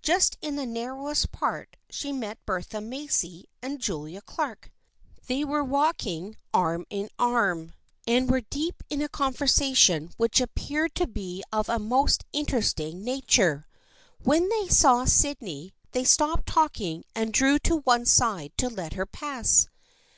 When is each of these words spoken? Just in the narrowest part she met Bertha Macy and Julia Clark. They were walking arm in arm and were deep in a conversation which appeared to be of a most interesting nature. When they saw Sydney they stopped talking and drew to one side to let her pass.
Just 0.00 0.38
in 0.40 0.56
the 0.56 0.64
narrowest 0.64 1.32
part 1.32 1.76
she 1.90 2.10
met 2.10 2.46
Bertha 2.46 2.80
Macy 2.80 3.44
and 3.60 3.78
Julia 3.78 4.22
Clark. 4.22 4.72
They 5.26 5.44
were 5.44 5.62
walking 5.62 6.38
arm 6.54 6.86
in 6.88 7.10
arm 7.18 7.74
and 8.06 8.30
were 8.30 8.40
deep 8.40 8.82
in 8.88 9.02
a 9.02 9.08
conversation 9.10 10.12
which 10.16 10.40
appeared 10.40 10.94
to 10.94 11.06
be 11.06 11.44
of 11.52 11.68
a 11.68 11.78
most 11.78 12.24
interesting 12.32 13.04
nature. 13.04 13.66
When 14.22 14.48
they 14.48 14.66
saw 14.68 15.04
Sydney 15.04 15.74
they 15.92 16.04
stopped 16.04 16.46
talking 16.46 17.04
and 17.14 17.30
drew 17.30 17.58
to 17.58 17.76
one 17.80 18.06
side 18.06 18.52
to 18.56 18.70
let 18.70 18.94
her 18.94 19.04
pass. 19.04 19.68